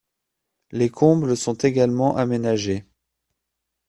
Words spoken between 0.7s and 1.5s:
Les combles